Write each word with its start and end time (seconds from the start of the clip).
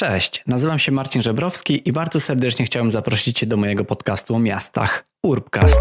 Cześć, 0.00 0.42
nazywam 0.46 0.78
się 0.78 0.92
Marcin 0.92 1.22
Żebrowski 1.22 1.88
i 1.88 1.92
bardzo 1.92 2.20
serdecznie 2.20 2.64
chciałem 2.64 2.90
zaprosić 2.90 3.38
Cię 3.38 3.46
do 3.46 3.56
mojego 3.56 3.84
podcastu 3.84 4.34
o 4.34 4.38
miastach 4.38 5.04
Urbcast. 5.22 5.80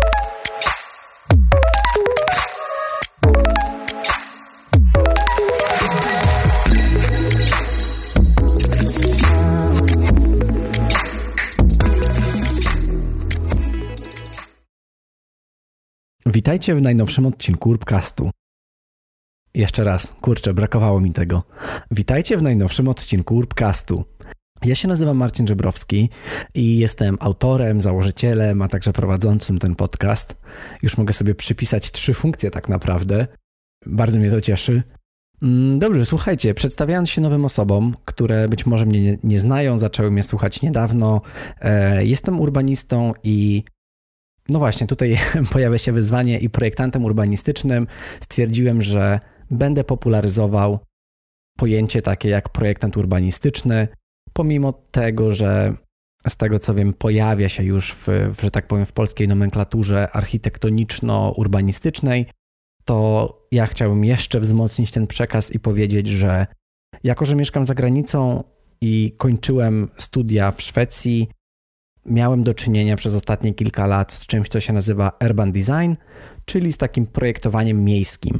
Witajcie 16.25 16.75
w 16.75 16.81
najnowszym 16.81 17.25
odcinku 17.25 17.69
Urbcastu. 17.69 18.29
Jeszcze 19.57 19.83
raz, 19.83 20.15
kurczę, 20.21 20.53
brakowało 20.53 21.01
mi 21.01 21.11
tego. 21.11 21.43
Witajcie 21.91 22.37
w 22.37 22.41
najnowszym 22.41 22.87
odcinku 22.87 23.35
Urbcastu. 23.35 24.03
Ja 24.65 24.75
się 24.75 24.87
nazywam 24.87 25.17
Marcin 25.17 25.47
Żebrowski 25.47 26.09
i 26.53 26.77
jestem 26.77 27.17
autorem, 27.19 27.81
założycielem, 27.81 28.61
a 28.61 28.67
także 28.67 28.93
prowadzącym 28.93 29.59
ten 29.59 29.75
podcast. 29.75 30.35
Już 30.83 30.97
mogę 30.97 31.13
sobie 31.13 31.35
przypisać 31.35 31.91
trzy 31.91 32.13
funkcje 32.13 32.51
tak 32.51 32.69
naprawdę. 32.69 33.27
Bardzo 33.85 34.19
mnie 34.19 34.31
to 34.31 34.41
cieszy. 34.41 34.83
Mm, 35.41 35.79
dobrze, 35.79 36.05
słuchajcie, 36.05 36.53
przedstawiając 36.53 37.09
się 37.09 37.21
nowym 37.21 37.45
osobom, 37.45 37.95
które 38.05 38.49
być 38.49 38.65
może 38.65 38.85
mnie 38.85 39.01
nie, 39.01 39.17
nie 39.23 39.39
znają, 39.39 39.77
zaczęły 39.77 40.11
mnie 40.11 40.23
słuchać 40.23 40.61
niedawno, 40.61 41.21
e, 41.61 42.05
jestem 42.05 42.39
urbanistą 42.39 43.13
i 43.23 43.63
no 44.49 44.59
właśnie, 44.59 44.87
tutaj 44.87 45.17
pojawia 45.53 45.77
się 45.77 45.91
wyzwanie 45.91 46.39
i 46.39 46.49
projektantem 46.49 47.05
urbanistycznym 47.05 47.87
stwierdziłem, 48.19 48.81
że 48.81 49.19
będę 49.51 49.83
popularyzował 49.83 50.79
pojęcie 51.57 52.01
takie 52.01 52.29
jak 52.29 52.49
projektant 52.49 52.97
urbanistyczny, 52.97 53.87
pomimo 54.33 54.73
tego, 54.91 55.33
że 55.33 55.73
z 56.27 56.37
tego 56.37 56.59
co 56.59 56.73
wiem, 56.73 56.93
pojawia 56.93 57.49
się 57.49 57.63
już 57.63 57.93
w, 57.93 58.07
w 58.07 58.41
że 58.41 58.51
tak 58.51 58.67
powiem, 58.67 58.85
w 58.85 58.93
polskiej 58.93 59.27
nomenklaturze 59.27 60.07
architektoniczno-urbanistycznej, 60.13 62.25
to 62.85 63.33
ja 63.51 63.65
chciałbym 63.65 64.05
jeszcze 64.05 64.39
wzmocnić 64.39 64.91
ten 64.91 65.07
przekaz 65.07 65.51
i 65.51 65.59
powiedzieć, 65.59 66.07
że 66.07 66.47
jako, 67.03 67.25
że 67.25 67.35
mieszkam 67.35 67.65
za 67.65 67.75
granicą 67.75 68.43
i 68.81 69.15
kończyłem 69.17 69.89
studia 69.97 70.51
w 70.51 70.61
Szwecji, 70.61 71.27
miałem 72.05 72.43
do 72.43 72.53
czynienia 72.53 72.95
przez 72.95 73.15
ostatnie 73.15 73.53
kilka 73.53 73.87
lat 73.87 74.11
z 74.11 74.25
czymś, 74.25 74.49
co 74.49 74.59
się 74.59 74.73
nazywa 74.73 75.11
urban 75.25 75.51
design, 75.51 75.93
czyli 76.47 76.73
z 76.73 76.77
takim 76.77 77.05
projektowaniem 77.05 77.83
miejskim. 77.83 78.39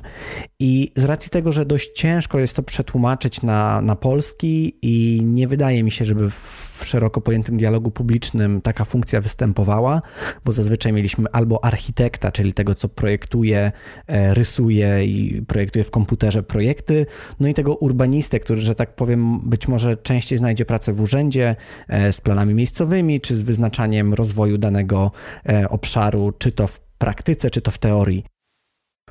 I 0.59 0.91
z 0.95 1.03
racji 1.03 1.29
tego, 1.29 1.51
że 1.51 1.65
dość 1.65 1.91
ciężko 1.91 2.39
jest 2.39 2.55
to 2.55 2.63
przetłumaczyć 2.63 3.41
na, 3.41 3.81
na 3.81 3.95
polski 3.95 4.77
i 4.81 5.21
nie 5.23 5.47
wydaje 5.47 5.83
mi 5.83 5.91
się, 5.91 6.05
żeby 6.05 6.29
w 6.29 6.83
szeroko 6.85 7.21
pojętym 7.21 7.57
dialogu 7.57 7.91
publicznym 7.91 8.61
taka 8.61 8.85
funkcja 8.85 9.21
występowała, 9.21 10.01
bo 10.45 10.51
zazwyczaj 10.51 10.93
mieliśmy 10.93 11.25
albo 11.31 11.65
architekta, 11.65 12.31
czyli 12.31 12.53
tego, 12.53 12.75
co 12.75 12.89
projektuje, 12.89 13.71
e, 14.07 14.33
rysuje 14.33 15.05
i 15.05 15.41
projektuje 15.41 15.83
w 15.83 15.91
komputerze 15.91 16.43
projekty, 16.43 17.05
no 17.39 17.47
i 17.47 17.53
tego 17.53 17.75
urbanistę, 17.75 18.39
który, 18.39 18.61
że 18.61 18.75
tak 18.75 18.95
powiem, 18.95 19.39
być 19.39 19.67
może 19.67 19.97
częściej 19.97 20.37
znajdzie 20.37 20.65
pracę 20.65 20.93
w 20.93 21.01
urzędzie 21.01 21.55
e, 21.87 22.13
z 22.13 22.21
planami 22.21 22.53
miejscowymi, 22.53 23.21
czy 23.21 23.35
z 23.37 23.41
wyznaczaniem 23.41 24.13
rozwoju 24.13 24.57
danego 24.57 25.11
e, 25.49 25.69
obszaru, 25.69 26.33
czy 26.39 26.51
to 26.51 26.67
w 26.67 26.86
praktyce, 26.97 27.49
czy 27.49 27.61
to 27.61 27.71
w 27.71 27.77
teorii. 27.77 28.23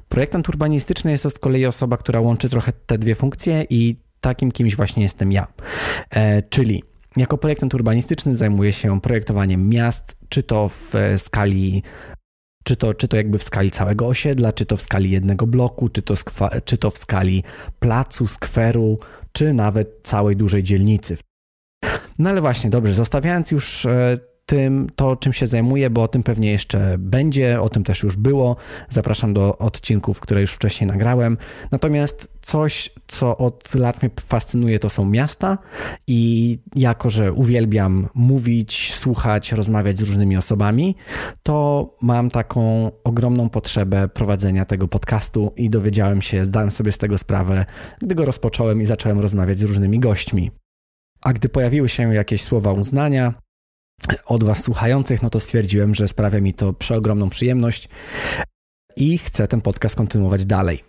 Projektant 0.09 0.49
urbanistyczny 0.49 1.11
jest 1.11 1.23
to 1.23 1.31
z 1.31 1.39
kolei 1.39 1.67
osoba, 1.67 1.97
która 1.97 2.21
łączy 2.21 2.49
trochę 2.49 2.73
te 2.73 2.99
dwie 2.99 3.15
funkcje 3.15 3.67
i 3.71 3.97
takim 4.21 4.53
kimś 4.53 4.77
właśnie 4.77 5.03
jestem 5.03 5.33
ja. 5.33 5.47
E, 6.11 6.43
czyli 6.43 6.83
jako 7.17 7.39
projektant 7.39 7.75
urbanistyczny 7.75 8.37
zajmuję 8.37 8.73
się 8.73 9.01
projektowaniem 9.01 9.69
miast, 9.69 10.17
czy 10.29 10.43
to 10.43 10.69
w 10.69 10.93
skali 11.17 11.83
czy 12.65 12.77
to, 12.77 12.95
czy 12.95 13.09
to 13.09 13.17
jakby 13.17 13.39
w 13.39 13.43
skali 13.43 13.71
całego 13.71 14.07
osiedla, 14.07 14.53
czy 14.53 14.67
to 14.67 14.77
w 14.77 14.83
skali 14.83 15.11
jednego 15.11 15.47
bloku, 15.47 15.89
czy 15.89 16.03
to, 16.03 16.15
czy 16.65 16.79
to 16.79 16.91
w 16.91 16.99
skali 16.99 17.45
placu, 17.79 18.27
skweru, 18.27 18.99
czy 19.33 19.53
nawet 19.53 20.01
całej 20.03 20.37
dużej 20.37 20.63
dzielnicy. 20.63 21.17
No 22.19 22.31
ale 22.31 22.41
właśnie, 22.41 22.71
dobrze, 22.71 22.93
zostawiając 22.93 23.51
już 23.51 23.87
e, 23.87 24.19
tym, 24.47 24.87
to, 24.97 25.17
czym 25.17 25.33
się 25.33 25.47
zajmuję, 25.47 25.91
bo 25.91 26.03
o 26.03 26.09
tym 26.09 26.23
pewnie 26.23 26.51
jeszcze 26.51 26.97
będzie, 26.99 27.61
o 27.61 27.69
tym 27.69 27.85
też 27.85 28.03
już 28.03 28.17
było. 28.17 28.57
Zapraszam 28.89 29.35
do 29.35 29.59
odcinków, 29.59 30.21
które 30.21 30.41
już 30.41 30.53
wcześniej 30.53 30.89
nagrałem. 30.89 31.37
Natomiast 31.71 32.29
coś, 32.41 32.91
co 33.07 33.37
od 33.37 33.75
lat 33.75 34.03
mnie 34.03 34.11
fascynuje, 34.21 34.79
to 34.79 34.89
są 34.89 35.05
miasta 35.05 35.59
i 36.07 36.59
jako, 36.75 37.11
że 37.11 37.33
uwielbiam 37.33 38.09
mówić, 38.15 38.95
słuchać, 38.95 39.53
rozmawiać 39.53 39.99
z 39.99 40.03
różnymi 40.03 40.37
osobami, 40.37 40.97
to 41.43 41.91
mam 42.03 42.31
taką 42.31 42.91
ogromną 43.05 43.49
potrzebę 43.49 44.09
prowadzenia 44.09 44.65
tego 44.65 44.89
podcastu 44.89 45.53
i 45.57 45.71
dowiedziałem 45.71 46.23
się, 46.23 46.45
zdałem 46.45 46.71
sobie 46.71 46.93
z 46.93 46.99
tego 46.99 47.19
sprawę, 47.19 47.65
gdy 48.03 48.15
go 48.15 48.25
rozpocząłem 48.25 48.83
i 48.83 48.87
zacząłem 48.87 49.21
rozmawiać 49.21 49.59
z 49.59 49.63
różnymi 49.63 50.01
gośćmi. 50.01 50.51
A 51.25 51.33
gdy 51.33 51.49
pojawiły 51.49 51.89
się 51.89 52.15
jakieś 52.15 52.43
słowa 52.43 52.73
uznania, 52.73 53.35
od 54.27 54.45
Was 54.45 54.63
słuchających, 54.63 55.23
no 55.23 55.31
to 55.31 55.41
stwierdziłem, 55.41 55.95
że 55.95 56.09
sprawia 56.09 56.41
mi 56.41 56.55
to 56.55 56.73
przeogromną 56.73 57.31
przyjemność 57.31 57.89
i 58.97 59.19
chcę 59.19 59.49
ten 59.49 59.61
podcast 59.61 59.97
kontynuować 59.97 60.47
dalej. 60.47 60.85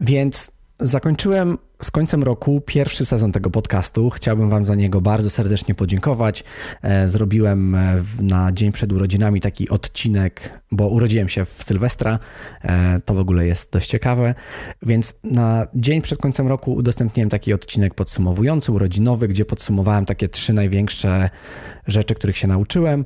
Więc 0.00 0.52
Zakończyłem 0.80 1.58
z 1.82 1.90
końcem 1.90 2.22
roku 2.22 2.62
pierwszy 2.66 3.04
sezon 3.04 3.32
tego 3.32 3.50
podcastu. 3.50 4.10
Chciałbym 4.10 4.50
Wam 4.50 4.64
za 4.64 4.74
niego 4.74 5.00
bardzo 5.00 5.30
serdecznie 5.30 5.74
podziękować. 5.74 6.44
E, 6.82 7.08
zrobiłem 7.08 7.74
e, 7.74 8.02
na 8.20 8.52
dzień 8.52 8.72
przed 8.72 8.92
urodzinami 8.92 9.40
taki 9.40 9.68
odcinek, 9.68 10.62
bo 10.70 10.88
urodziłem 10.88 11.28
się 11.28 11.44
w 11.44 11.62
Sylwestra. 11.62 12.18
E, 12.62 13.00
to 13.04 13.14
w 13.14 13.18
ogóle 13.18 13.46
jest 13.46 13.72
dość 13.72 13.90
ciekawe. 13.90 14.34
Więc 14.82 15.14
na 15.24 15.66
dzień 15.74 16.02
przed 16.02 16.18
końcem 16.18 16.48
roku 16.48 16.74
udostępniłem 16.74 17.30
taki 17.30 17.52
odcinek 17.52 17.94
podsumowujący, 17.94 18.72
urodzinowy, 18.72 19.28
gdzie 19.28 19.44
podsumowałem 19.44 20.04
takie 20.04 20.28
trzy 20.28 20.52
największe 20.52 21.30
rzeczy, 21.86 22.14
których 22.14 22.36
się 22.36 22.48
nauczyłem. 22.48 23.04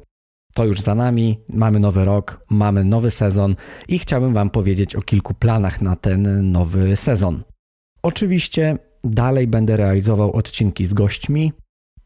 To 0.54 0.64
już 0.64 0.80
za 0.80 0.94
nami, 0.94 1.40
mamy 1.48 1.80
nowy 1.80 2.04
rok, 2.04 2.40
mamy 2.50 2.84
nowy 2.84 3.10
sezon 3.10 3.56
i 3.88 3.98
chciałbym 3.98 4.34
Wam 4.34 4.50
powiedzieć 4.50 4.96
o 4.96 5.02
kilku 5.02 5.34
planach 5.34 5.80
na 5.80 5.96
ten 5.96 6.50
nowy 6.52 6.96
sezon. 6.96 7.42
Oczywiście 8.06 8.78
dalej 9.04 9.46
będę 9.46 9.76
realizował 9.76 10.32
odcinki 10.32 10.86
z 10.86 10.94
gośćmi, 10.94 11.52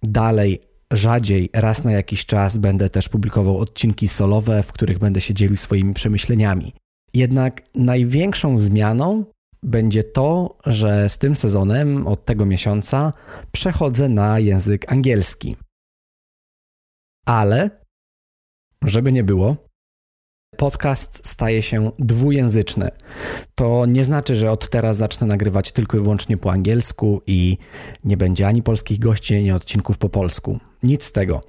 dalej 0.02 0.60
rzadziej, 0.92 1.50
raz 1.52 1.84
na 1.84 1.92
jakiś 1.92 2.26
czas 2.26 2.58
będę 2.58 2.90
też 2.90 3.08
publikował 3.08 3.58
odcinki 3.58 4.08
solowe, 4.08 4.62
w 4.62 4.72
których 4.72 4.98
będę 4.98 5.20
się 5.20 5.34
dzielił 5.34 5.56
swoimi 5.56 5.94
przemyśleniami. 5.94 6.72
Jednak 7.14 7.62
największą 7.74 8.58
zmianą 8.58 9.24
będzie 9.62 10.04
to, 10.04 10.58
że 10.66 11.08
z 11.08 11.18
tym 11.18 11.36
sezonem 11.36 12.06
od 12.06 12.24
tego 12.24 12.46
miesiąca 12.46 13.12
przechodzę 13.52 14.08
na 14.08 14.38
język 14.38 14.92
angielski. 14.92 15.56
Ale, 17.26 17.70
żeby 18.84 19.12
nie 19.12 19.24
było, 19.24 19.56
podcast 20.60 21.20
staje 21.26 21.62
się 21.62 21.90
dwujęzyczny. 21.98 22.90
To 23.54 23.86
nie 23.86 24.04
znaczy, 24.04 24.36
że 24.36 24.50
od 24.50 24.70
teraz 24.70 24.96
zacznę 24.96 25.26
nagrywać 25.26 25.72
tylko 25.72 25.98
i 25.98 26.00
wyłącznie 26.00 26.36
po 26.36 26.52
angielsku 26.52 27.22
i 27.26 27.58
nie 28.04 28.16
będzie 28.16 28.46
ani 28.46 28.62
polskich 28.62 28.98
gości, 28.98 29.34
ani 29.36 29.52
odcinków 29.52 29.98
po 29.98 30.08
polsku. 30.08 30.58
Nic 30.82 31.04
z 31.04 31.12
tego. 31.12 31.40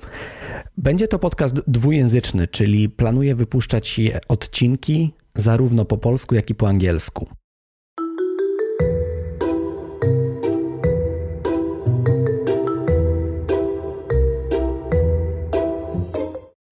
Będzie 0.77 1.07
to 1.07 1.19
podcast 1.19 1.61
dwujęzyczny, 1.67 2.47
czyli 2.47 2.89
planuję 2.89 3.35
wypuszczać 3.35 4.01
odcinki 4.27 5.13
zarówno 5.35 5.85
po 5.85 5.97
polsku, 5.97 6.35
jak 6.35 6.49
i 6.49 6.55
po 6.55 6.67
angielsku. 6.67 7.27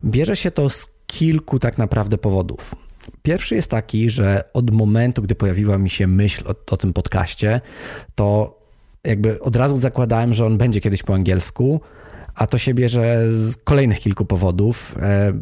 Bierze 0.04 0.36
się 0.36 0.52
to 0.52 0.70
z 0.70 0.99
kilku 1.10 1.60
tak 1.60 1.78
naprawdę 1.78 2.18
powodów. 2.18 2.76
Pierwszy 3.22 3.56
jest 3.56 3.72
taki, 3.72 4.10
że 4.10 4.44
od 4.54 4.72
momentu, 4.72 5.22
gdy 5.22 5.36
pojawiła 5.36 5.78
mi 5.78 5.90
się 5.90 6.08
myśl 6.08 6.44
o, 6.48 6.74
o 6.74 6.78
tym 6.78 6.94
podcaście, 6.94 7.62
to 8.16 8.60
jakby 9.04 9.42
od 9.42 9.56
razu 9.56 9.78
zakładałem, 9.78 10.34
że 10.34 10.46
on 10.46 10.58
będzie 10.58 10.82
kiedyś 10.82 11.04
po 11.04 11.14
angielsku, 11.14 11.82
a 12.36 12.48
to 12.48 12.58
się 12.58 12.74
bierze 12.74 13.34
z 13.34 13.58
kolejnych 13.58 14.00
kilku 14.00 14.26
powodów. 14.26 14.96
E, 15.02 15.34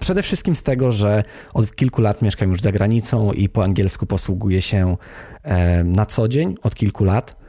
przede 0.00 0.22
wszystkim 0.22 0.56
z 0.56 0.62
tego, 0.62 0.92
że 0.92 1.24
od 1.54 1.76
kilku 1.76 2.02
lat 2.02 2.22
mieszkam 2.22 2.50
już 2.50 2.60
za 2.60 2.72
granicą 2.72 3.32
i 3.32 3.48
po 3.48 3.64
angielsku 3.64 4.06
posługuję 4.06 4.62
się 4.62 4.96
e, 5.42 5.84
na 5.84 6.06
co 6.06 6.28
dzień 6.28 6.54
od 6.62 6.74
kilku 6.74 7.04
lat. 7.04 7.42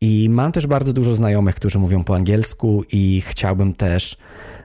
I 0.00 0.28
mam 0.30 0.52
też 0.52 0.66
bardzo 0.66 0.92
dużo 0.92 1.14
znajomych, 1.14 1.54
którzy 1.54 1.78
mówią 1.78 2.04
po 2.04 2.14
angielsku, 2.14 2.84
i 2.92 3.22
chciałbym 3.26 3.74
też 3.74 4.16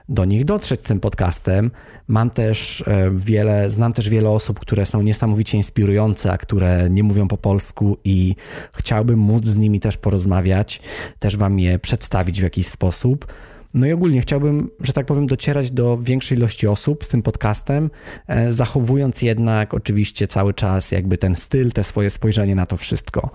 do 0.08 0.24
nich 0.24 0.44
dotrzeć 0.44 0.80
z 0.80 0.82
tym 0.82 1.00
podcastem. 1.00 1.70
Mam 2.08 2.30
też 2.30 2.84
e, 2.86 3.10
wiele, 3.16 3.70
znam 3.70 3.92
też 3.92 4.08
wiele 4.08 4.30
osób, 4.30 4.60
które 4.60 4.86
są 4.86 5.02
niesamowicie 5.02 5.58
inspirujące, 5.58 6.32
a 6.32 6.38
które 6.38 6.90
nie 6.90 7.02
mówią 7.02 7.28
po 7.28 7.36
polsku 7.36 7.96
i 8.04 8.34
chciałbym 8.72 9.18
móc 9.18 9.46
z 9.46 9.56
nimi 9.56 9.80
też 9.80 9.96
porozmawiać, 9.96 10.80
też 11.18 11.36
wam 11.36 11.58
je 11.58 11.78
przedstawić 11.78 12.40
w 12.40 12.42
jakiś 12.42 12.66
sposób. 12.66 13.26
No 13.74 13.86
i 13.86 13.92
ogólnie 13.92 14.20
chciałbym, 14.20 14.68
że 14.80 14.92
tak 14.92 15.06
powiem, 15.06 15.26
docierać 15.26 15.70
do 15.70 15.98
większej 15.98 16.38
ilości 16.38 16.66
osób 16.66 17.04
z 17.04 17.08
tym 17.08 17.22
podcastem, 17.22 17.90
e, 18.26 18.52
zachowując 18.52 19.22
jednak 19.22 19.74
oczywiście 19.74 20.26
cały 20.26 20.54
czas 20.54 20.92
jakby 20.92 21.18
ten 21.18 21.36
styl, 21.36 21.72
te 21.72 21.84
swoje 21.84 22.10
spojrzenie 22.10 22.54
na 22.54 22.66
to 22.66 22.76
wszystko. 22.76 23.30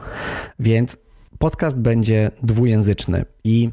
Więc 0.60 0.98
podcast 1.38 1.78
będzie 1.78 2.32
dwujęzyczny 2.44 3.26
i 3.44 3.70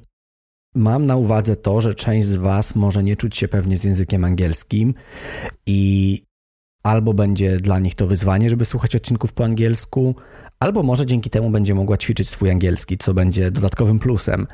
mam 0.75 1.07
na 1.07 1.17
uwadze 1.17 1.57
to, 1.57 1.81
że 1.81 1.95
część 1.95 2.27
z 2.27 2.37
Was 2.37 2.75
może 2.75 3.03
nie 3.03 3.17
czuć 3.17 3.37
się 3.37 3.49
pewnie 3.49 3.77
z 3.77 3.85
językiem 3.85 4.25
angielskim 4.25 4.95
i 5.67 6.23
albo 6.83 7.15
będzie 7.15 7.57
dla 7.57 7.79
nich 7.79 7.95
to 7.95 8.07
wyzwanie, 8.07 8.51
żeby 8.51 8.65
słuchać 8.65 8.97
odcinków 8.97 9.33
po 9.33 9.45
angielsku, 9.45 10.15
albo 10.61 10.83
może 10.83 11.07
dzięki 11.07 11.31
temu 11.31 11.51
będzie 11.51 11.75
mogła 11.75 11.97
ćwiczyć 11.97 12.29
swój 12.29 12.51
angielski, 12.51 12.99
co 12.99 13.15
będzie 13.15 13.51
dodatkowym 13.51 13.99
plusem. 13.99 14.47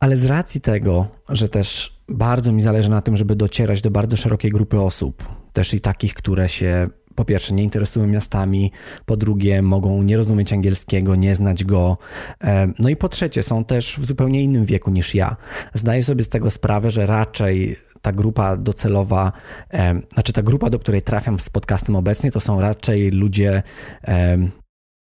Ale 0.00 0.16
z 0.16 0.24
racji 0.24 0.60
tego, 0.60 1.06
że 1.28 1.48
też 1.48 1.98
bardzo 2.08 2.52
mi 2.52 2.62
zależy 2.62 2.90
na 2.90 3.02
tym, 3.02 3.16
żeby 3.16 3.36
docierać 3.36 3.82
do 3.82 3.90
bardzo 3.90 4.16
szerokiej 4.16 4.50
grupy 4.50 4.80
osób, 4.80 5.24
też 5.52 5.74
i 5.74 5.80
takich, 5.80 6.14
które 6.14 6.48
się 6.48 6.88
po 7.18 7.24
pierwsze 7.24 7.54
nie 7.54 7.62
interesują 7.62 8.06
miastami, 8.06 8.72
po 9.06 9.16
drugie 9.16 9.62
mogą 9.62 10.02
nie 10.02 10.16
rozumieć 10.16 10.52
angielskiego, 10.52 11.14
nie 11.14 11.34
znać 11.34 11.64
go, 11.64 11.98
e, 12.44 12.72
no 12.78 12.88
i 12.88 12.96
po 12.96 13.08
trzecie 13.08 13.42
są 13.42 13.64
też 13.64 13.96
w 13.98 14.04
zupełnie 14.04 14.42
innym 14.42 14.64
wieku 14.64 14.90
niż 14.90 15.14
ja. 15.14 15.36
Zdaję 15.74 16.04
sobie 16.04 16.24
z 16.24 16.28
tego 16.28 16.50
sprawę, 16.50 16.90
że 16.90 17.06
raczej 17.06 17.76
ta 18.02 18.12
grupa 18.12 18.56
docelowa, 18.56 19.32
e, 19.72 20.00
znaczy 20.12 20.32
ta 20.32 20.42
grupa, 20.42 20.70
do 20.70 20.78
której 20.78 21.02
trafiam 21.02 21.40
z 21.40 21.50
podcastem 21.50 21.96
obecnie, 21.96 22.30
to 22.30 22.40
są 22.40 22.60
raczej 22.60 23.10
ludzie 23.10 23.62
e, 24.04 24.38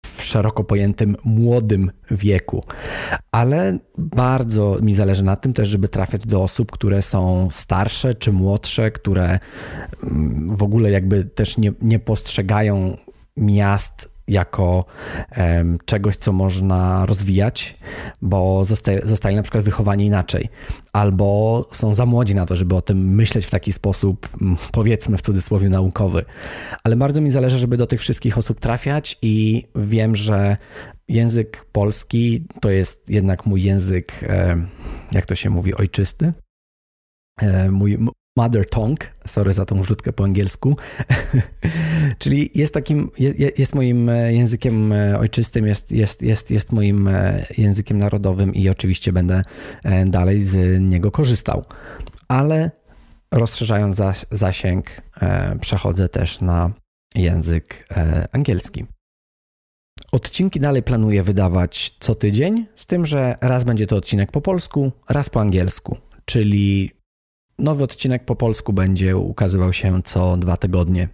w 0.06 0.22
szeroko 0.22 0.64
pojętym 0.64 1.16
młodym 1.24 1.90
wieku. 2.10 2.64
Ale 3.32 3.78
bardzo 3.98 4.78
mi 4.82 4.94
zależy 4.94 5.24
na 5.24 5.36
tym 5.36 5.52
też, 5.52 5.68
żeby 5.68 5.88
trafiać 5.88 6.26
do 6.26 6.42
osób, 6.42 6.72
które 6.72 7.02
są 7.02 7.48
starsze 7.50 8.14
czy 8.14 8.32
młodsze, 8.32 8.90
które 8.90 9.38
mm, 10.02 10.56
w 10.56 10.62
ogóle 10.62 10.90
jakby 10.90 11.24
też 11.24 11.58
nie, 11.58 11.72
nie 11.82 11.98
postrzegają 11.98 12.96
miast 13.36 14.13
jako 14.28 14.84
um, 15.36 15.78
czegoś, 15.84 16.16
co 16.16 16.32
można 16.32 17.06
rozwijać, 17.06 17.78
bo 18.22 18.64
zostali, 18.64 19.00
zostali 19.04 19.36
na 19.36 19.42
przykład 19.42 19.64
wychowani 19.64 20.06
inaczej, 20.06 20.48
albo 20.92 21.68
są 21.72 21.94
za 21.94 22.06
młodzi 22.06 22.34
na 22.34 22.46
to, 22.46 22.56
żeby 22.56 22.74
o 22.74 22.82
tym 22.82 23.14
myśleć 23.14 23.46
w 23.46 23.50
taki 23.50 23.72
sposób, 23.72 24.28
powiedzmy 24.72 25.16
w 25.16 25.22
cudzysłowie, 25.22 25.68
naukowy. 25.68 26.24
Ale 26.84 26.96
bardzo 26.96 27.20
mi 27.20 27.30
zależy, 27.30 27.58
żeby 27.58 27.76
do 27.76 27.86
tych 27.86 28.00
wszystkich 28.00 28.38
osób 28.38 28.60
trafiać 28.60 29.18
i 29.22 29.64
wiem, 29.74 30.16
że 30.16 30.56
język 31.08 31.66
polski 31.72 32.46
to 32.60 32.70
jest 32.70 33.10
jednak 33.10 33.46
mój 33.46 33.62
język, 33.62 34.24
jak 35.12 35.26
to 35.26 35.34
się 35.34 35.50
mówi, 35.50 35.74
ojczysty. 35.74 36.32
Mój, 37.70 37.98
mother 38.36 38.68
tongue, 38.68 39.06
sorry 39.26 39.52
za 39.52 39.64
tą 39.64 39.82
wrzutkę 39.82 40.12
po 40.12 40.24
angielsku, 40.24 40.76
czyli 42.18 42.50
jest 42.54 42.74
takim, 42.74 43.10
jest, 43.18 43.58
jest, 43.58 43.74
moim 43.74 44.08
e, 44.08 44.32
językiem 44.32 44.92
e, 44.92 45.18
ojczystym, 45.18 45.66
jest, 45.66 45.92
jest, 45.92 46.22
jest, 46.22 46.50
jest 46.50 46.72
moim 46.72 47.08
e, 47.08 47.46
językiem 47.58 47.98
narodowym 47.98 48.54
i 48.54 48.68
oczywiście 48.68 49.12
będę 49.12 49.42
dalej 50.06 50.40
z 50.40 50.80
niego 50.80 51.10
korzystał. 51.10 51.64
Ale 52.28 52.70
rozszerzając 53.32 54.00
zasięg, 54.30 54.86
przechodzę 55.60 56.08
też 56.08 56.40
na 56.40 56.70
język 57.14 57.86
angielski. 58.32 58.84
Odcinki 60.12 60.60
dalej 60.60 60.82
planuję 60.82 61.22
wydawać 61.22 61.96
co 62.00 62.14
tydzień, 62.14 62.66
z 62.76 62.86
tym, 62.86 63.06
że 63.06 63.36
raz 63.40 63.64
będzie 63.64 63.86
to 63.86 63.96
odcinek 63.96 64.32
po 64.32 64.40
polsku, 64.40 64.92
raz 65.08 65.30
po 65.30 65.40
angielsku, 65.40 65.96
czyli 66.24 66.90
Nowy 67.58 67.84
odcinek 67.84 68.24
po 68.24 68.36
polsku 68.36 68.72
będzie 68.72 69.16
ukazywał 69.16 69.72
się 69.72 70.02
co 70.02 70.36
dwa 70.36 70.56
tygodnie. 70.56 71.08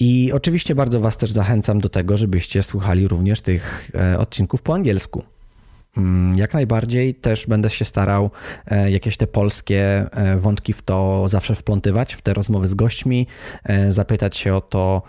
I 0.00 0.32
oczywiście 0.34 0.74
bardzo 0.74 1.00
Was 1.00 1.16
też 1.16 1.30
zachęcam 1.30 1.80
do 1.80 1.88
tego, 1.88 2.16
żebyście 2.16 2.62
słuchali 2.62 3.08
również 3.08 3.40
tych 3.40 3.90
e, 3.94 4.18
odcinków 4.18 4.62
po 4.62 4.74
angielsku. 4.74 5.22
Mm, 5.96 6.38
jak 6.38 6.54
najbardziej 6.54 7.14
też 7.14 7.46
będę 7.46 7.70
się 7.70 7.84
starał 7.84 8.30
e, 8.66 8.90
jakieś 8.90 9.16
te 9.16 9.26
polskie 9.26 10.06
e, 10.12 10.36
wątki 10.36 10.72
w 10.72 10.82
to 10.82 11.28
zawsze 11.28 11.54
wplątywać, 11.54 12.14
w 12.14 12.22
te 12.22 12.34
rozmowy 12.34 12.68
z 12.68 12.74
gośćmi, 12.74 13.26
zapytać 13.88 14.36
się 14.36 14.54
o 14.54 14.60
to, 14.60 15.02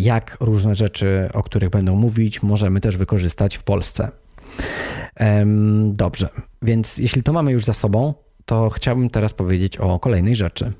jak 0.00 0.36
różne 0.40 0.74
rzeczy, 0.74 1.28
o 1.32 1.42
których 1.42 1.70
będą 1.70 1.96
mówić, 1.96 2.42
możemy 2.42 2.80
też 2.80 2.96
wykorzystać 2.96 3.56
w 3.56 3.62
Polsce. 3.62 4.08
Dobrze, 5.84 6.28
więc 6.62 6.98
jeśli 6.98 7.22
to 7.22 7.32
mamy 7.32 7.52
już 7.52 7.64
za 7.64 7.74
sobą, 7.74 8.14
to 8.50 8.70
chciałbym 8.70 9.10
teraz 9.10 9.34
powiedzieć 9.34 9.76
o 9.76 9.98
kolejnej 9.98 10.36
rzeczy. 10.36 10.72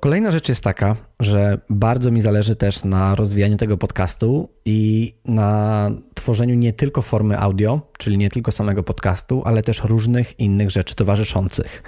Kolejna 0.00 0.30
rzecz 0.30 0.48
jest 0.48 0.64
taka, 0.64 0.96
że 1.20 1.60
bardzo 1.70 2.10
mi 2.10 2.20
zależy 2.20 2.56
też 2.56 2.84
na 2.84 3.14
rozwijaniu 3.14 3.56
tego 3.56 3.76
podcastu 3.76 4.48
i 4.64 5.14
na 5.24 5.90
tworzeniu 6.14 6.54
nie 6.54 6.72
tylko 6.72 7.02
formy 7.02 7.38
audio, 7.38 7.80
czyli 7.98 8.18
nie 8.18 8.30
tylko 8.30 8.52
samego 8.52 8.82
podcastu, 8.82 9.42
ale 9.44 9.62
też 9.62 9.84
różnych 9.84 10.40
innych 10.40 10.70
rzeczy 10.70 10.94
towarzyszących. 10.94 11.82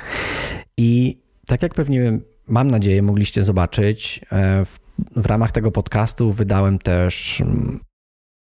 I 0.76 1.18
tak 1.46 1.62
jak 1.62 1.74
pewnie 1.74 2.18
mam 2.48 2.70
nadzieję 2.70 3.02
mogliście 3.02 3.42
zobaczyć, 3.42 4.20
e, 4.32 4.64
w 4.64 4.83
w 5.16 5.26
ramach 5.26 5.52
tego 5.52 5.70
podcastu 5.70 6.32
wydałem 6.32 6.78
też 6.78 7.40
mm, 7.40 7.80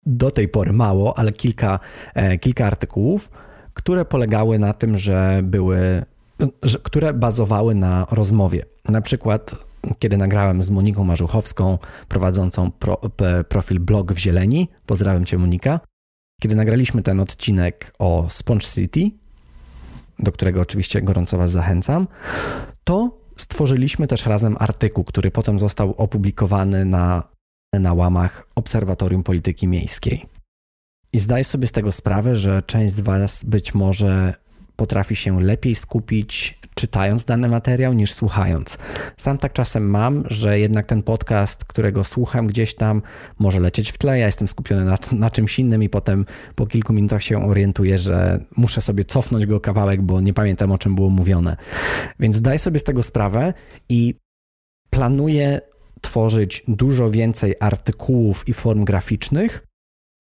do 0.06 0.32
tej 0.32 0.48
pory 0.48 0.74
mało, 0.74 1.18
ale 1.18 1.32
kilka, 1.32 1.80
e, 2.14 2.38
kilka 2.38 2.66
artykułów, 2.66 3.30
które 3.74 4.06
polegały 4.06 4.60
na 4.60 4.74
tym, 4.74 4.98
że 4.98 5.42
były, 5.44 6.06
że, 6.64 6.80
które 6.80 7.14
bazowały 7.14 7.76
na 7.76 8.08
rozmowie. 8.12 8.66
Na 8.90 9.02
przykład, 9.02 9.56
kiedy 10.00 10.18
nagrałem 10.18 10.62
z 10.62 10.70
Moniką 10.70 11.04
Marzuchowską, 11.04 11.78
prowadzącą 12.08 12.72
pro, 12.72 13.02
profil 13.50 13.80
blog 13.80 14.14
w 14.14 14.18
Zieleni, 14.18 14.70
pozdrawiam 14.86 15.26
Cię 15.26 15.38
Monika, 15.38 15.80
kiedy 16.42 16.56
nagraliśmy 16.56 17.04
ten 17.04 17.20
odcinek 17.20 17.94
o 18.00 18.26
Sponge 18.30 18.66
City, 18.66 19.12
do 20.20 20.32
którego 20.32 20.62
oczywiście 20.62 21.02
gorąco 21.02 21.38
Was 21.38 21.52
zachęcam, 21.52 22.08
to 22.84 23.21
Stworzyliśmy 23.36 24.08
też 24.08 24.26
razem 24.26 24.56
artykuł, 24.60 25.04
który 25.04 25.32
potem 25.32 25.60
został 25.60 25.94
opublikowany 25.98 26.86
na, 26.86 27.24
na 27.74 27.94
łamach 27.94 28.48
Obserwatorium 28.56 29.24
Polityki 29.24 29.68
Miejskiej. 29.68 30.26
I 31.14 31.20
zdaję 31.20 31.44
sobie 31.44 31.68
z 31.68 31.72
tego 31.72 31.92
sprawę, 31.92 32.36
że 32.36 32.64
część 32.64 32.94
z 32.94 33.00
Was 33.00 33.44
być 33.44 33.74
może 33.74 34.34
potrafi 34.76 35.16
się 35.16 35.42
lepiej 35.42 35.76
skupić 35.76 36.60
czytając 36.76 37.26
dany 37.26 37.48
materiał 37.48 37.94
niż 37.94 38.14
słuchając. 38.14 38.78
Sam 39.18 39.38
tak 39.38 39.54
czasem 39.54 39.90
mam, 39.90 40.24
że 40.30 40.60
jednak 40.60 40.86
ten 40.86 41.04
podcast, 41.04 41.66
którego 41.66 42.04
słucham 42.04 42.48
gdzieś 42.48 42.76
tam, 42.76 43.02
może 43.40 43.60
lecieć 43.60 43.92
w 43.92 43.98
tle, 43.98 44.20
ja 44.20 44.26
jestem 44.26 44.48
skupiony 44.48 44.86
na, 44.86 44.98
na 45.12 45.30
czymś 45.30 45.60
innym 45.60 45.84
i 45.84 45.90
potem 45.90 46.26
po 46.56 46.68
kilku 46.68 46.94
minutach 46.94 47.24
się 47.24 47.48
orientuję, 47.48 47.98
że 47.98 48.46
muszę 48.58 48.82
sobie 48.82 49.06
cofnąć 49.06 49.46
go 49.46 49.60
kawałek, 49.60 50.02
bo 50.02 50.22
nie 50.22 50.34
pamiętam 50.34 50.72
o 50.72 50.78
czym 50.78 50.96
było 50.96 51.10
mówione. 51.10 51.58
Więc 52.20 52.42
daj 52.42 52.60
sobie 52.60 52.80
z 52.80 52.84
tego 52.84 53.04
sprawę 53.04 53.54
i 53.90 54.16
planuję 54.90 55.62
tworzyć 56.02 56.64
dużo 56.68 57.10
więcej 57.10 57.56
artykułów 57.60 58.48
i 58.48 58.54
form 58.54 58.86
graficznych, 58.86 59.68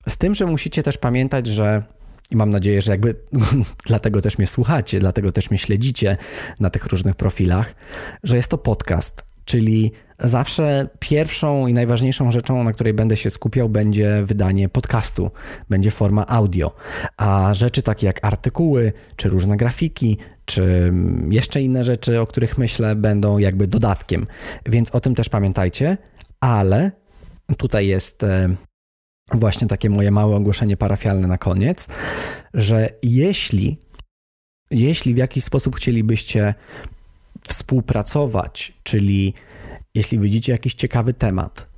z 0.07 0.17
tym, 0.17 0.35
że 0.35 0.45
musicie 0.45 0.83
też 0.83 0.97
pamiętać, 0.97 1.47
że 1.47 1.83
i 2.31 2.35
mam 2.35 2.49
nadzieję, 2.49 2.81
że 2.81 2.91
jakby 2.91 3.15
dlatego 3.87 4.21
też 4.21 4.37
mnie 4.37 4.47
słuchacie, 4.47 4.99
dlatego 4.99 5.31
też 5.31 5.49
mnie 5.49 5.57
śledzicie 5.57 6.17
na 6.59 6.69
tych 6.69 6.85
różnych 6.85 7.15
profilach, 7.15 7.75
że 8.23 8.35
jest 8.35 8.51
to 8.51 8.57
podcast, 8.57 9.23
czyli 9.45 9.91
zawsze 10.19 10.89
pierwszą 10.99 11.67
i 11.67 11.73
najważniejszą 11.73 12.31
rzeczą, 12.31 12.63
na 12.63 12.73
której 12.73 12.93
będę 12.93 13.17
się 13.17 13.29
skupiał, 13.29 13.69
będzie 13.69 14.23
wydanie 14.25 14.69
podcastu, 14.69 15.31
będzie 15.69 15.91
forma 15.91 16.27
audio. 16.27 16.75
A 17.17 17.53
rzeczy 17.53 17.81
takie 17.81 18.07
jak 18.07 18.25
artykuły, 18.25 18.93
czy 19.15 19.29
różne 19.29 19.57
grafiki, 19.57 20.17
czy 20.45 20.93
jeszcze 21.29 21.61
inne 21.61 21.83
rzeczy, 21.83 22.21
o 22.21 22.27
których 22.27 22.57
myślę, 22.57 22.95
będą 22.95 23.37
jakby 23.37 23.67
dodatkiem. 23.67 24.27
Więc 24.65 24.91
o 24.91 24.99
tym 24.99 25.15
też 25.15 25.29
pamiętajcie, 25.29 25.97
ale 26.39 26.91
tutaj 27.57 27.87
jest 27.87 28.23
e, 28.23 28.55
właśnie 29.33 29.67
takie 29.67 29.89
moje 29.89 30.11
małe 30.11 30.35
ogłoszenie 30.35 30.77
parafialne 30.77 31.27
na 31.27 31.37
koniec, 31.37 31.87
że 32.53 32.89
jeśli, 33.03 33.77
jeśli 34.71 35.13
w 35.13 35.17
jakiś 35.17 35.43
sposób 35.43 35.75
chcielibyście 35.75 36.53
współpracować, 37.47 38.73
czyli 38.83 39.33
jeśli 39.95 40.19
widzicie 40.19 40.51
jakiś 40.51 40.73
ciekawy 40.73 41.13
temat 41.13 41.70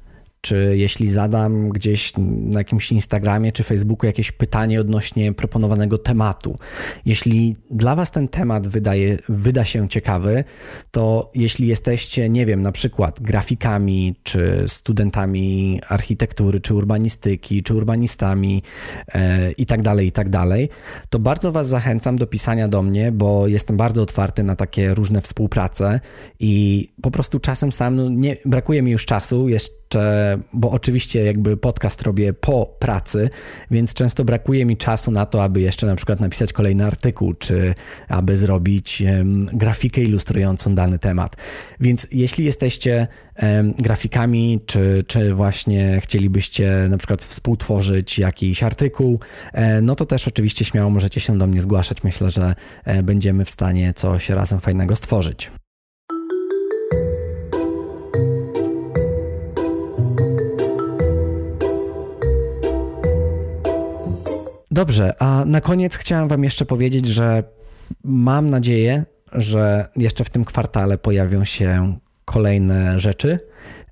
czy 0.44 0.74
jeśli 0.78 1.12
zadam 1.12 1.70
gdzieś 1.70 2.14
na 2.18 2.60
jakimś 2.60 2.92
Instagramie 2.92 3.52
czy 3.52 3.64
Facebooku 3.64 4.06
jakieś 4.08 4.32
pytanie 4.32 4.82
odnośnie 4.82 5.34
proponowanego 5.34 5.98
tematu. 5.98 6.58
Jeśli 7.06 7.56
dla 7.72 7.96
Was 7.96 8.12
ten 8.12 8.28
temat 8.28 8.68
wydaje, 8.68 9.18
wyda 9.30 9.66
się 9.66 9.90
ciekawy, 9.90 10.44
to 10.92 11.32
jeśli 11.36 11.68
jesteście, 11.68 12.30
nie 12.30 12.46
wiem, 12.46 12.62
na 12.62 12.72
przykład 12.72 13.22
grafikami, 13.22 14.16
czy 14.24 14.66
studentami 14.68 15.82
architektury, 15.88 16.60
czy 16.60 16.74
urbanistyki, 16.74 17.64
czy 17.64 17.76
urbanistami 17.76 18.62
e, 19.14 19.52
i 19.52 19.66
tak 19.66 19.82
dalej, 19.82 20.08
i 20.08 20.12
tak 20.12 20.30
dalej, 20.30 20.70
to 21.10 21.20
bardzo 21.20 21.52
Was 21.52 21.68
zachęcam 21.68 22.16
do 22.16 22.28
pisania 22.28 22.68
do 22.68 22.82
mnie, 22.82 23.12
bo 23.12 23.48
jestem 23.48 23.78
bardzo 23.78 24.02
otwarty 24.02 24.44
na 24.44 24.56
takie 24.56 24.94
różne 24.94 25.22
współprace 25.22 26.00
i 26.40 26.90
po 27.02 27.12
prostu 27.12 27.40
czasem 27.40 27.72
sam 27.72 27.96
no, 27.96 28.10
nie, 28.10 28.38
brakuje 28.46 28.82
mi 28.82 28.92
już 28.92 29.06
czasu 29.06 29.50
jeszcze, 29.50 29.83
bo 30.54 30.72
oczywiście 30.72 31.24
jakby 31.24 31.58
podcast 31.58 32.02
robię 32.02 32.34
po 32.34 32.66
pracy, 32.80 33.30
więc 33.72 33.94
często 33.94 34.26
brakuje 34.26 34.66
mi 34.66 34.78
czasu 34.78 35.12
na 35.12 35.26
to, 35.26 35.44
aby 35.44 35.62
jeszcze 35.62 35.88
na 35.88 35.96
przykład 35.96 36.20
napisać 36.20 36.54
kolejny 36.54 36.86
artykuł, 36.86 37.34
czy 37.34 37.74
aby 38.08 38.38
zrobić 38.38 39.04
grafikę 39.54 40.02
ilustrującą 40.02 40.76
dany 40.76 41.00
temat. 41.00 41.36
Więc 41.80 42.08
jeśli 42.12 42.46
jesteście 42.46 43.08
grafikami, 43.78 44.60
czy, 44.66 45.04
czy 45.08 45.34
właśnie 45.34 46.00
chcielibyście 46.04 46.86
na 46.90 46.98
przykład 46.98 47.24
współtworzyć 47.24 48.20
jakiś 48.20 48.64
artykuł, 48.64 49.20
e, 49.54 49.82
no 49.82 49.96
to 49.96 50.06
też 50.06 50.28
oczywiście 50.28 50.66
śmiało 50.66 50.90
możecie 50.90 51.20
się 51.20 51.38
do 51.38 51.48
mnie 51.48 51.62
zgłaszać. 51.62 52.04
Myślę, 52.04 52.30
że 52.30 52.56
e, 52.86 53.04
będziemy 53.04 53.46
w 53.46 53.50
stanie 53.50 53.94
coś 53.94 54.30
razem 54.30 54.60
fajnego 54.60 54.96
stworzyć. 54.96 55.52
Dobrze, 64.74 65.22
a 65.22 65.46
na 65.46 65.62
koniec 65.62 65.96
chciałem 65.96 66.28
Wam 66.28 66.44
jeszcze 66.44 66.66
powiedzieć, 66.66 67.08
że 67.08 67.44
mam 68.04 68.50
nadzieję, 68.50 69.06
że 69.32 69.90
jeszcze 69.96 70.24
w 70.24 70.30
tym 70.30 70.46
kwartale 70.46 70.98
pojawią 70.98 71.46
się 71.46 71.98
kolejne 72.26 73.00
rzeczy. 73.00 73.40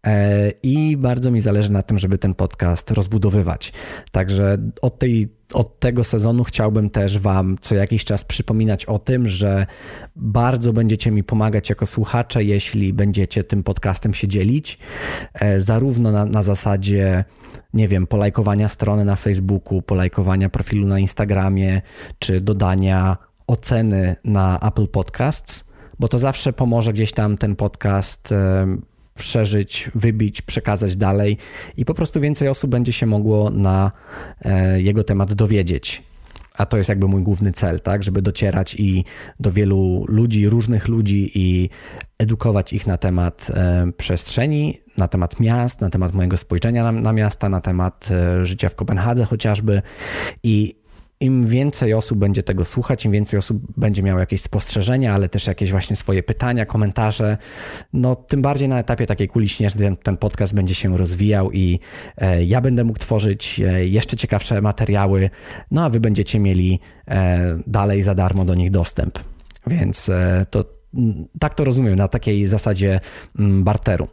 E, 0.07 0.50
I 0.63 0.97
bardzo 0.97 1.31
mi 1.31 1.41
zależy 1.41 1.71
na 1.71 1.81
tym, 1.81 2.00
żeby 2.00 2.17
ten 2.17 2.33
podcast 2.33 2.91
rozbudowywać. 2.91 3.73
Także 4.11 4.57
od, 4.81 5.00
tej, 5.00 5.29
od 5.53 5.79
tego 5.79 6.03
sezonu 6.03 6.43
chciałbym 6.43 6.89
też 6.89 7.20
Wam 7.20 7.58
co 7.62 7.75
jakiś 7.75 8.05
czas 8.05 8.24
przypominać 8.24 8.86
o 8.86 9.00
tym, 9.00 9.27
że 9.27 9.65
bardzo 10.15 10.74
będziecie 10.74 11.12
mi 11.12 11.24
pomagać 11.24 11.70
jako 11.70 11.86
słuchacze, 11.86 12.43
jeśli 12.43 12.93
będziecie 12.93 13.43
tym 13.43 13.63
podcastem 13.63 14.13
się 14.13 14.27
dzielić, 14.27 14.79
e, 15.34 15.60
zarówno 15.60 16.12
na, 16.12 16.25
na 16.25 16.41
zasadzie 16.41 17.25
nie 17.74 17.88
wiem, 17.88 18.08
polajkowania 18.08 18.70
strony 18.70 19.05
na 19.05 19.15
Facebooku, 19.15 19.81
polajkowania 19.81 20.50
profilu 20.50 20.88
na 20.88 21.00
Instagramie, 21.00 21.81
czy 22.20 22.41
dodania 22.41 23.17
oceny 23.48 24.15
na 24.24 24.60
Apple 24.60 24.88
Podcasts, 24.88 25.63
bo 26.00 26.08
to 26.08 26.20
zawsze 26.20 26.53
pomoże 26.53 26.93
gdzieś 26.93 27.12
tam 27.12 27.38
ten 27.38 27.55
podcast 27.55 28.34
przeżyć, 29.15 29.91
wybić, 29.96 30.41
przekazać 30.41 30.96
dalej 30.96 31.38
i 31.77 31.86
po 31.86 31.94
prostu 31.94 32.22
więcej 32.22 32.48
osób 32.48 32.72
będzie 32.72 32.94
się 32.94 33.06
mogło 33.06 33.50
na 33.50 33.91
e, 34.41 34.82
jego 34.82 35.03
temat 35.03 35.34
dowiedzieć. 35.34 36.03
A 36.58 36.65
to 36.65 36.77
jest 36.77 36.89
jakby 36.89 37.08
mój 37.08 37.24
główny 37.24 37.51
cel, 37.51 37.80
tak, 37.80 38.03
żeby 38.03 38.22
docierać 38.22 38.75
i 38.75 39.06
do 39.39 39.51
wielu 39.51 40.06
ludzi, 40.08 40.50
różnych 40.50 40.88
ludzi 40.88 41.32
i 41.36 41.70
edukować 42.20 42.74
ich 42.74 42.88
na 42.88 42.98
temat 42.98 43.51
e, 43.53 43.91
przestrzeni, 43.98 44.82
na 44.98 45.08
temat 45.08 45.39
miast, 45.39 45.82
na 45.82 45.89
temat 45.89 46.13
mojego 46.13 46.38
spojrzenia 46.38 46.84
na, 46.84 46.91
na 46.91 47.13
miasta, 47.13 47.50
na 47.50 47.62
temat 47.62 48.10
e, 48.12 48.46
życia 48.46 48.70
w 48.70 48.75
Kopenhadze 48.75 49.25
chociażby. 49.25 49.82
I 50.44 50.80
im 51.21 51.47
więcej 51.47 51.93
osób 51.93 52.19
będzie 52.19 52.43
tego 52.43 52.65
słuchać, 52.65 53.05
im 53.05 53.11
więcej 53.11 53.37
osób 53.39 53.57
będzie 53.77 54.03
miało 54.03 54.19
jakieś 54.19 54.41
spostrzeżenia, 54.41 55.13
ale 55.13 55.29
też 55.29 55.47
jakieś 55.47 55.71
właśnie 55.71 55.95
swoje 55.95 56.23
pytania, 56.23 56.65
komentarze, 56.65 57.37
no 57.93 58.15
tym 58.15 58.41
bardziej 58.41 58.69
na 58.69 58.79
etapie 58.79 59.05
takiej 59.05 59.27
kuli 59.27 59.49
śnieżnej 59.49 59.87
ten, 59.87 59.97
ten 59.97 60.17
podcast 60.17 60.55
będzie 60.55 60.75
się 60.75 60.97
rozwijał 60.97 61.51
i 61.51 61.79
e, 62.17 62.43
ja 62.43 62.61
będę 62.61 62.83
mógł 62.83 62.99
tworzyć 62.99 63.59
e, 63.59 63.85
jeszcze 63.87 64.17
ciekawsze 64.17 64.61
materiały, 64.61 65.29
no 65.71 65.85
a 65.85 65.89
wy 65.89 65.99
będziecie 65.99 66.39
mieli 66.39 66.79
e, 67.07 67.59
dalej 67.67 68.03
za 68.03 68.15
darmo 68.15 68.45
do 68.45 68.55
nich 68.55 68.71
dostęp. 68.71 69.19
Więc 69.67 70.09
e, 70.09 70.45
to 70.49 70.81
tak 71.39 71.53
to 71.53 71.63
rozumiem, 71.63 71.95
na 71.95 72.07
takiej 72.07 72.47
zasadzie 72.47 72.99
barteru. 73.35 74.07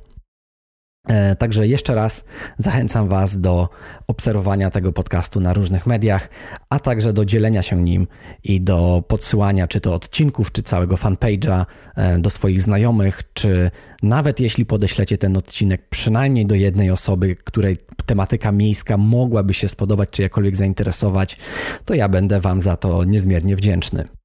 E, 1.09 1.37
także 1.37 1.67
jeszcze 1.67 1.95
raz 1.95 2.25
zachęcam 2.59 3.09
Was 3.09 3.41
do 3.41 3.69
obserwowania 4.07 4.71
tego 4.71 4.93
podcastu 4.93 5.41
na 5.41 5.53
różnych 5.53 5.87
mediach, 5.87 6.29
a 6.71 6.79
także 6.79 7.13
do 7.13 7.25
dzielenia 7.25 7.63
się 7.63 7.83
nim 7.83 8.07
i 8.45 8.61
do 8.61 9.05
podsyłania 9.09 9.69
czy 9.69 9.81
to 9.81 9.95
odcinków, 9.95 10.53
czy 10.53 10.63
całego 10.63 10.97
fanpage'a 10.97 11.67
e, 11.97 12.19
do 12.19 12.31
swoich 12.31 12.63
znajomych, 12.63 13.23
czy 13.35 13.71
nawet 14.03 14.41
jeśli 14.41 14.67
podeślecie 14.67 15.19
ten 15.19 15.37
odcinek 15.37 15.89
przynajmniej 15.89 16.47
do 16.47 16.55
jednej 16.55 16.91
osoby, 16.91 17.37
której 17.37 17.77
tematyka 18.07 18.53
miejska 18.53 18.97
mogłaby 18.97 19.55
się 19.55 19.69
spodobać, 19.69 20.11
czy 20.11 20.23
jakkolwiek 20.23 20.57
zainteresować, 20.57 21.37
to 21.85 21.95
ja 21.95 22.09
będę 22.09 22.41
Wam 22.41 22.61
za 22.61 22.77
to 22.77 23.05
niezmiernie 23.05 23.57
wdzięczny. 23.57 24.18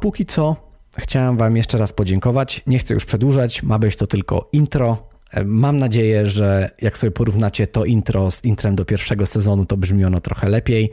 Póki 0.00 0.26
co 0.26 0.56
chciałem 0.98 1.36
Wam 1.36 1.56
jeszcze 1.56 1.78
raz 1.78 1.92
podziękować. 1.92 2.62
Nie 2.66 2.78
chcę 2.78 2.94
już 2.94 3.04
przedłużać, 3.04 3.62
ma 3.62 3.78
być 3.78 3.96
to 3.96 4.06
tylko 4.06 4.48
intro. 4.52 5.08
E, 5.30 5.44
mam 5.44 5.76
nadzieję, 5.76 6.26
że 6.26 6.70
jak 6.82 6.98
sobie 6.98 7.10
porównacie 7.10 7.66
to 7.66 7.84
intro 7.84 8.30
z 8.30 8.44
intrem 8.44 8.76
do 8.76 8.84
pierwszego 8.84 9.26
sezonu, 9.26 9.64
to 9.64 9.76
brzmi 9.76 10.04
ono 10.04 10.20
trochę 10.20 10.48
lepiej. 10.48 10.90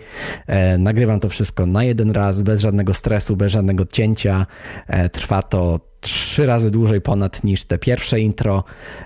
E, 0.47 0.77
nagrywam 0.77 1.19
to 1.19 1.29
wszystko 1.29 1.65
na 1.65 1.83
jeden 1.83 2.11
raz, 2.11 2.41
bez 2.41 2.61
żadnego 2.61 2.93
stresu, 2.93 3.35
bez 3.35 3.51
żadnego 3.51 3.85
cięcia. 3.85 4.45
E, 4.87 5.09
trwa 5.09 5.41
to 5.41 5.79
trzy 6.05 6.45
razy 6.45 6.71
dłużej 6.71 7.01
ponad 7.01 7.43
niż 7.43 7.63
te 7.63 7.77
pierwsze 7.77 8.19
intro. 8.19 8.63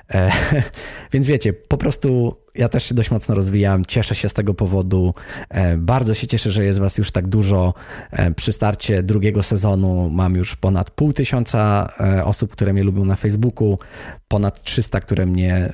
E, 0.10 0.32
więc 1.14 1.28
wiecie, 1.28 1.54
po 1.54 1.78
prostu 1.78 2.36
ja 2.56 2.70
też 2.70 2.84
się 2.84 2.96
dość 2.96 3.12
mocno 3.12 3.36
rozwijam, 3.36 3.86
cieszę 3.86 4.16
się 4.16 4.30
z 4.30 4.34
tego 4.34 4.54
powodu. 4.54 5.14
E, 5.50 5.78
bardzo 5.78 6.14
się 6.14 6.28
cieszę, 6.28 6.52
że 6.52 6.66
jest 6.66 6.80
Was 6.80 6.98
już 6.98 7.12
tak 7.12 7.28
dużo. 7.28 7.74
E, 8.12 8.32
przy 8.32 8.52
starcie 8.52 9.04
drugiego 9.04 9.44
sezonu 9.44 10.10
mam 10.10 10.36
już 10.36 10.56
ponad 10.56 10.92
pół 10.92 11.14
tysiąca 11.14 11.90
osób, 12.26 12.52
które 12.52 12.74
mnie 12.74 12.84
lubią 12.84 13.06
na 13.06 13.16
Facebooku, 13.16 13.80
ponad 14.28 14.64
300, 14.64 15.00
które 15.00 15.26
mnie 15.26 15.74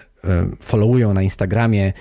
followują 0.60 1.14
na 1.14 1.22
Instagramie. 1.22 1.94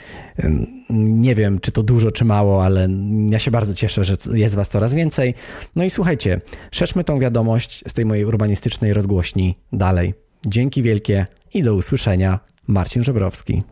Nie 0.91 1.35
wiem, 1.35 1.61
czy 1.61 1.73
to 1.73 1.83
dużo, 1.83 2.11
czy 2.11 2.25
mało, 2.25 2.65
ale 2.65 2.89
ja 3.31 3.39
się 3.39 3.51
bardzo 3.51 3.75
cieszę, 3.75 4.05
że 4.05 4.17
jest 4.33 4.55
Was 4.55 4.69
coraz 4.69 4.95
więcej. 4.95 5.35
No 5.77 5.85
i 5.85 5.91
słuchajcie, 5.91 6.41
szerzmy 6.71 7.05
tą 7.05 7.19
wiadomość 7.19 7.85
z 7.89 7.93
tej 7.93 8.05
mojej 8.05 8.25
urbanistycznej 8.25 8.93
rozgłośni 8.93 9.59
dalej. 9.73 10.15
Dzięki 10.47 10.83
wielkie 10.83 11.27
i 11.55 11.63
do 11.63 11.75
usłyszenia. 11.75 12.41
Marcin 12.67 13.05
Żebrowski. 13.05 13.63